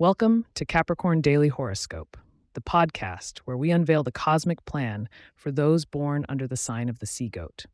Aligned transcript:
Welcome 0.00 0.46
to 0.54 0.64
Capricorn 0.64 1.20
Daily 1.22 1.48
Horoscope, 1.48 2.16
the 2.54 2.60
podcast 2.60 3.38
where 3.38 3.56
we 3.56 3.72
unveil 3.72 4.04
the 4.04 4.12
cosmic 4.12 4.64
plan 4.64 5.08
for 5.34 5.50
those 5.50 5.84
born 5.84 6.24
under 6.28 6.46
the 6.46 6.56
sign 6.56 6.88
of 6.88 7.00
the 7.00 7.06
sea 7.06 7.28
goat. 7.28 7.66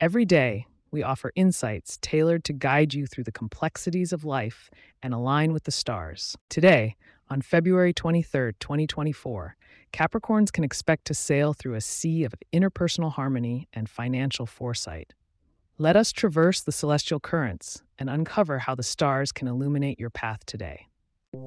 Every 0.00 0.24
day, 0.24 0.66
we 0.90 1.04
offer 1.04 1.30
insights 1.36 1.96
tailored 2.02 2.42
to 2.46 2.52
guide 2.52 2.92
you 2.92 3.06
through 3.06 3.22
the 3.22 3.30
complexities 3.30 4.12
of 4.12 4.24
life 4.24 4.68
and 5.00 5.14
align 5.14 5.52
with 5.52 5.62
the 5.62 5.70
stars. 5.70 6.36
Today, 6.48 6.96
on 7.28 7.40
February 7.40 7.92
23, 7.92 8.54
2024, 8.58 9.54
Capricorns 9.92 10.52
can 10.52 10.64
expect 10.64 11.04
to 11.04 11.14
sail 11.14 11.52
through 11.52 11.76
a 11.76 11.80
sea 11.80 12.24
of 12.24 12.34
interpersonal 12.52 13.12
harmony 13.12 13.68
and 13.72 13.88
financial 13.88 14.44
foresight. 14.44 15.14
Let 15.78 15.94
us 15.94 16.10
traverse 16.10 16.62
the 16.62 16.72
celestial 16.72 17.20
currents 17.20 17.84
and 17.96 18.10
uncover 18.10 18.58
how 18.58 18.74
the 18.74 18.82
stars 18.82 19.30
can 19.30 19.46
illuminate 19.46 20.00
your 20.00 20.10
path 20.10 20.44
today. 20.46 20.88
As 21.32 21.38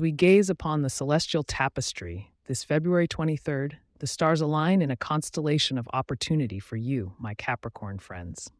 we 0.00 0.10
gaze 0.10 0.50
upon 0.50 0.82
the 0.82 0.90
celestial 0.90 1.44
tapestry 1.44 2.32
this 2.46 2.64
February 2.64 3.06
23rd, 3.06 3.74
the 4.00 4.08
stars 4.08 4.40
align 4.40 4.82
in 4.82 4.90
a 4.90 4.96
constellation 4.96 5.78
of 5.78 5.88
opportunity 5.92 6.58
for 6.58 6.74
you, 6.74 7.12
my 7.16 7.34
Capricorn 7.34 8.00
friends. 8.00 8.50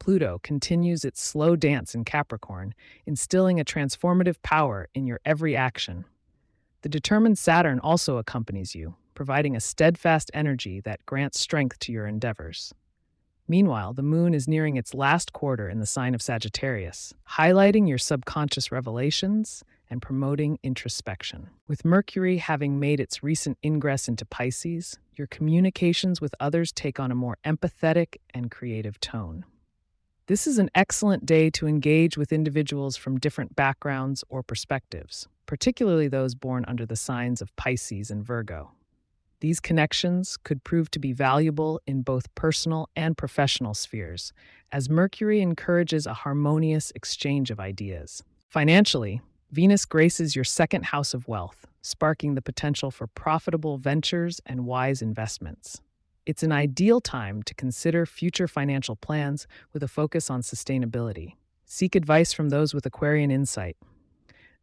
Pluto 0.00 0.40
continues 0.42 1.04
its 1.04 1.22
slow 1.22 1.54
dance 1.54 1.94
in 1.94 2.04
Capricorn, 2.04 2.74
instilling 3.06 3.60
a 3.60 3.64
transformative 3.64 4.42
power 4.42 4.88
in 4.94 5.06
your 5.06 5.20
every 5.24 5.56
action. 5.56 6.06
The 6.82 6.88
determined 6.88 7.38
Saturn 7.38 7.78
also 7.78 8.16
accompanies 8.16 8.74
you, 8.74 8.96
providing 9.18 9.56
a 9.56 9.60
steadfast 9.60 10.30
energy 10.32 10.80
that 10.80 11.04
grants 11.04 11.40
strength 11.40 11.76
to 11.80 11.90
your 11.90 12.06
endeavors. 12.06 12.72
Meanwhile, 13.48 13.94
the 13.94 14.02
moon 14.04 14.32
is 14.32 14.46
nearing 14.46 14.76
its 14.76 14.94
last 14.94 15.32
quarter 15.32 15.68
in 15.68 15.80
the 15.80 15.86
sign 15.86 16.14
of 16.14 16.22
Sagittarius, 16.22 17.12
highlighting 17.32 17.88
your 17.88 17.98
subconscious 17.98 18.70
revelations 18.70 19.64
and 19.90 20.00
promoting 20.00 20.60
introspection. 20.62 21.50
With 21.66 21.84
Mercury 21.84 22.36
having 22.36 22.78
made 22.78 23.00
its 23.00 23.20
recent 23.24 23.58
ingress 23.64 24.06
into 24.06 24.24
Pisces, 24.24 25.00
your 25.16 25.26
communications 25.26 26.20
with 26.20 26.32
others 26.38 26.70
take 26.70 27.00
on 27.00 27.10
a 27.10 27.16
more 27.16 27.38
empathetic 27.44 28.18
and 28.32 28.52
creative 28.52 29.00
tone. 29.00 29.44
This 30.28 30.46
is 30.46 30.60
an 30.60 30.70
excellent 30.76 31.26
day 31.26 31.50
to 31.50 31.66
engage 31.66 32.16
with 32.16 32.32
individuals 32.32 32.96
from 32.96 33.18
different 33.18 33.56
backgrounds 33.56 34.22
or 34.28 34.44
perspectives, 34.44 35.26
particularly 35.46 36.06
those 36.06 36.36
born 36.36 36.64
under 36.68 36.86
the 36.86 36.94
signs 36.94 37.42
of 37.42 37.56
Pisces 37.56 38.12
and 38.12 38.24
Virgo. 38.24 38.70
These 39.40 39.60
connections 39.60 40.36
could 40.36 40.64
prove 40.64 40.90
to 40.90 40.98
be 40.98 41.12
valuable 41.12 41.80
in 41.86 42.02
both 42.02 42.34
personal 42.34 42.88
and 42.96 43.16
professional 43.16 43.72
spheres, 43.72 44.32
as 44.72 44.90
Mercury 44.90 45.40
encourages 45.40 46.06
a 46.06 46.14
harmonious 46.14 46.90
exchange 46.96 47.52
of 47.52 47.60
ideas. 47.60 48.22
Financially, 48.48 49.20
Venus 49.52 49.84
graces 49.84 50.34
your 50.34 50.44
second 50.44 50.86
house 50.86 51.14
of 51.14 51.28
wealth, 51.28 51.66
sparking 51.82 52.34
the 52.34 52.42
potential 52.42 52.90
for 52.90 53.06
profitable 53.06 53.78
ventures 53.78 54.40
and 54.44 54.66
wise 54.66 55.02
investments. 55.02 55.80
It's 56.26 56.42
an 56.42 56.52
ideal 56.52 57.00
time 57.00 57.42
to 57.44 57.54
consider 57.54 58.06
future 58.06 58.48
financial 58.48 58.96
plans 58.96 59.46
with 59.72 59.82
a 59.84 59.88
focus 59.88 60.28
on 60.30 60.42
sustainability. 60.42 61.34
Seek 61.64 61.94
advice 61.94 62.32
from 62.32 62.48
those 62.48 62.74
with 62.74 62.84
Aquarian 62.86 63.30
insight, 63.30 63.76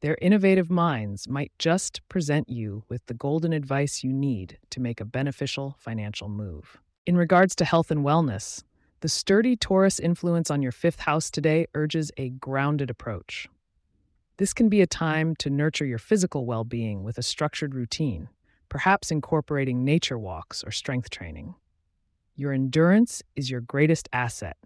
their 0.05 0.19
innovative 0.21 0.69
minds 0.69 1.27
might 1.27 1.51
just 1.57 2.07
present 2.09 2.47
you 2.47 2.83
with 2.87 3.03
the 3.07 3.13
golden 3.15 3.51
advice 3.51 4.03
you 4.03 4.13
need 4.13 4.55
to 4.69 4.79
make 4.79 5.01
a 5.01 5.03
beneficial 5.05 5.75
financial 5.79 6.29
move. 6.29 6.79
In 7.07 7.17
regards 7.17 7.55
to 7.55 7.65
health 7.65 7.89
and 7.89 8.05
wellness, 8.05 8.61
the 8.99 9.09
sturdy 9.09 9.55
Taurus 9.55 9.99
influence 9.99 10.51
on 10.51 10.61
your 10.61 10.71
fifth 10.71 10.99
house 10.99 11.31
today 11.31 11.65
urges 11.73 12.11
a 12.17 12.29
grounded 12.29 12.91
approach. 12.91 13.47
This 14.37 14.53
can 14.53 14.69
be 14.69 14.79
a 14.81 14.85
time 14.85 15.35
to 15.37 15.49
nurture 15.49 15.87
your 15.87 15.97
physical 15.97 16.45
well 16.45 16.63
being 16.63 17.03
with 17.03 17.17
a 17.17 17.23
structured 17.23 17.73
routine, 17.73 18.29
perhaps 18.69 19.09
incorporating 19.09 19.83
nature 19.83 20.19
walks 20.19 20.63
or 20.63 20.69
strength 20.69 21.09
training. 21.09 21.55
Your 22.35 22.53
endurance 22.53 23.23
is 23.35 23.49
your 23.49 23.61
greatest 23.61 24.07
asset. 24.13 24.57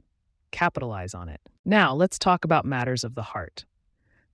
Capitalize 0.51 1.13
on 1.13 1.29
it. 1.29 1.39
Now, 1.63 1.93
let's 1.95 2.19
talk 2.19 2.43
about 2.43 2.65
matters 2.65 3.05
of 3.05 3.15
the 3.15 3.23
heart. 3.23 3.63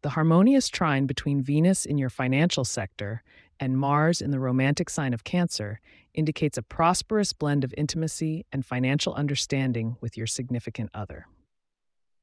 The 0.02 0.12
harmonious 0.12 0.70
trine 0.70 1.06
between 1.06 1.42
Venus 1.42 1.86
in 1.86 1.98
your 1.98 2.10
financial 2.10 2.64
sector 2.64 3.24
and 3.60 3.78
Mars 3.78 4.22
in 4.22 4.32
the 4.32 4.40
romantic 4.40 4.90
sign 4.90 5.14
of 5.14 5.24
Cancer 5.24 5.80
indicates 6.14 6.58
a 6.58 6.64
prosperous 6.64 7.34
blend 7.34 7.64
of 7.64 7.74
intimacy 7.78 8.46
and 8.52 8.66
financial 8.66 9.14
understanding 9.14 9.98
with 10.02 10.18
your 10.18 10.28
significant 10.28 10.90
other. 10.94 11.28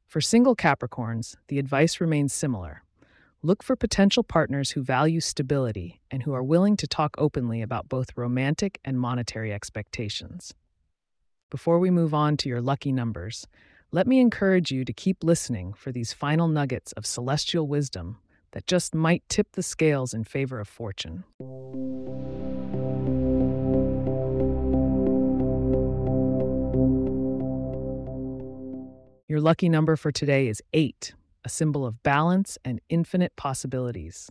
For 0.07 0.21
single 0.21 0.55
Capricorns, 0.55 1.37
the 1.49 1.59
advice 1.59 2.01
remains 2.01 2.33
similar. 2.33 2.83
Look 3.43 3.63
for 3.63 3.75
potential 3.75 4.23
partners 4.23 4.71
who 4.71 4.83
value 4.83 5.21
stability 5.21 6.01
and 6.11 6.23
who 6.23 6.33
are 6.33 6.45
willing 6.45 6.77
to 6.77 6.87
talk 6.87 7.15
openly 7.19 7.63
about 7.63 7.89
both 7.89 8.17
romantic 8.17 8.79
and 8.85 9.01
monetary 9.01 9.53
expectations. 9.53 10.55
Before 11.51 11.79
we 11.79 11.91
move 11.91 12.15
on 12.15 12.37
to 12.39 12.49
your 12.49 12.61
lucky 12.61 12.93
numbers, 12.93 13.47
let 13.95 14.07
me 14.07 14.21
encourage 14.21 14.73
you 14.73 14.87
to 14.87 14.93
keep 14.93 15.23
listening 15.23 15.75
for 15.75 15.93
these 15.93 16.15
final 16.15 16.49
nuggets 16.49 16.93
of 16.93 17.05
celestial 17.05 17.69
wisdom 17.69 18.17
that 18.53 18.67
just 18.67 18.95
might 18.95 19.23
tip 19.29 19.53
the 19.53 19.63
scales 19.63 20.15
in 20.15 20.25
favor 20.25 20.59
of 20.59 20.67
fortune. 20.67 21.25
Your 29.29 29.41
lucky 29.41 29.69
number 29.69 29.97
for 29.97 30.11
today 30.11 30.49
is 30.49 30.63
8, 30.73 31.13
a 31.45 31.49
symbol 31.51 31.85
of 31.85 32.03
balance 32.03 32.57
and 32.65 32.81
infinite 32.89 33.37
possibilities. 33.37 34.31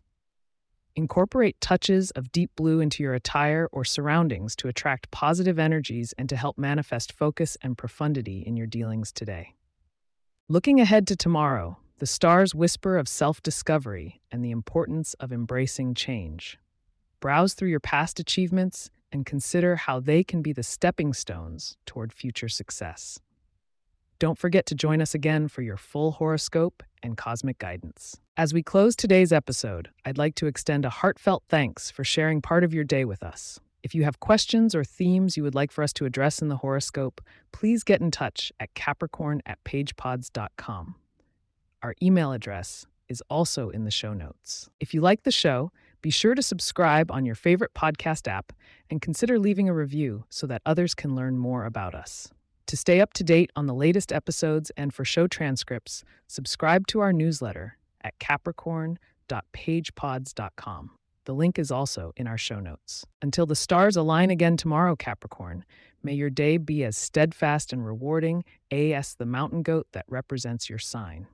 Incorporate 0.95 1.59
touches 1.61 2.11
of 2.11 2.33
deep 2.33 2.51
blue 2.57 2.81
into 2.81 3.01
your 3.01 3.13
attire 3.13 3.69
or 3.71 3.85
surroundings 3.85 4.57
to 4.57 4.67
attract 4.67 5.09
positive 5.09 5.57
energies 5.57 6.13
and 6.17 6.27
to 6.27 6.35
help 6.35 6.57
manifest 6.57 7.13
focus 7.13 7.57
and 7.61 7.77
profundity 7.77 8.43
in 8.45 8.57
your 8.57 8.67
dealings 8.67 9.13
today. 9.13 9.55
Looking 10.49 10.81
ahead 10.81 11.07
to 11.07 11.15
tomorrow, 11.15 11.77
the 11.99 12.05
stars 12.05 12.53
whisper 12.53 12.97
of 12.97 13.07
self 13.07 13.41
discovery 13.41 14.21
and 14.31 14.43
the 14.43 14.51
importance 14.51 15.13
of 15.13 15.31
embracing 15.31 15.93
change. 15.93 16.57
Browse 17.21 17.53
through 17.53 17.69
your 17.69 17.79
past 17.79 18.19
achievements 18.19 18.89
and 19.13 19.25
consider 19.25 19.77
how 19.77 20.01
they 20.01 20.25
can 20.25 20.41
be 20.41 20.51
the 20.51 20.63
stepping 20.63 21.13
stones 21.13 21.77
toward 21.85 22.11
future 22.11 22.49
success. 22.49 23.19
Don't 24.21 24.37
forget 24.37 24.67
to 24.67 24.75
join 24.75 25.01
us 25.01 25.15
again 25.15 25.47
for 25.47 25.63
your 25.63 25.77
full 25.77 26.11
horoscope 26.11 26.83
and 27.01 27.17
cosmic 27.17 27.57
guidance. 27.57 28.21
As 28.37 28.53
we 28.53 28.61
close 28.61 28.95
today's 28.95 29.33
episode, 29.33 29.89
I'd 30.05 30.19
like 30.19 30.35
to 30.35 30.45
extend 30.45 30.85
a 30.85 30.91
heartfelt 30.91 31.41
thanks 31.49 31.89
for 31.89 32.03
sharing 32.03 32.39
part 32.39 32.63
of 32.63 32.71
your 32.71 32.83
day 32.83 33.03
with 33.03 33.23
us. 33.23 33.59
If 33.81 33.95
you 33.95 34.03
have 34.03 34.19
questions 34.19 34.75
or 34.75 34.83
themes 34.83 35.37
you 35.37 35.41
would 35.41 35.55
like 35.55 35.71
for 35.71 35.83
us 35.83 35.91
to 35.93 36.05
address 36.05 36.39
in 36.39 36.49
the 36.49 36.57
horoscope, 36.57 37.19
please 37.51 37.83
get 37.83 37.99
in 37.99 38.11
touch 38.11 38.51
at 38.59 38.71
capricorn 38.75 39.41
at 39.47 39.57
pagepods.com. 39.63 40.93
Our 41.81 41.95
email 41.99 42.31
address 42.31 42.85
is 43.09 43.23
also 43.27 43.71
in 43.71 43.85
the 43.85 43.89
show 43.89 44.13
notes. 44.13 44.69
If 44.79 44.93
you 44.93 45.01
like 45.01 45.23
the 45.23 45.31
show, 45.31 45.71
be 46.03 46.11
sure 46.11 46.35
to 46.35 46.43
subscribe 46.43 47.09
on 47.09 47.25
your 47.25 47.33
favorite 47.33 47.73
podcast 47.73 48.27
app 48.27 48.53
and 48.87 49.01
consider 49.01 49.39
leaving 49.39 49.67
a 49.67 49.73
review 49.73 50.25
so 50.29 50.45
that 50.45 50.61
others 50.63 50.93
can 50.93 51.15
learn 51.15 51.39
more 51.39 51.65
about 51.65 51.95
us. 51.95 52.31
To 52.71 52.77
stay 52.77 53.01
up 53.01 53.11
to 53.15 53.23
date 53.25 53.51
on 53.57 53.65
the 53.65 53.73
latest 53.73 54.13
episodes 54.13 54.71
and 54.77 54.93
for 54.93 55.03
show 55.03 55.27
transcripts, 55.27 56.05
subscribe 56.27 56.87
to 56.87 57.01
our 57.01 57.11
newsletter 57.11 57.77
at 58.01 58.17
capricorn.pagepods.com. 58.19 60.91
The 61.25 61.33
link 61.33 61.59
is 61.59 61.69
also 61.69 62.13
in 62.15 62.27
our 62.27 62.37
show 62.37 62.61
notes. 62.61 63.05
Until 63.21 63.45
the 63.45 63.57
stars 63.57 63.97
align 63.97 64.29
again 64.29 64.55
tomorrow, 64.55 64.95
Capricorn, 64.95 65.65
may 66.01 66.13
your 66.13 66.29
day 66.29 66.55
be 66.55 66.85
as 66.85 66.95
steadfast 66.95 67.73
and 67.73 67.85
rewarding 67.85 68.45
as 68.71 69.15
the 69.15 69.25
mountain 69.25 69.63
goat 69.63 69.87
that 69.91 70.05
represents 70.07 70.69
your 70.69 70.79
sign. 70.79 71.27